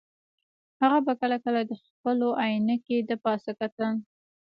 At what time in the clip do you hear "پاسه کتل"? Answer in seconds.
3.23-3.91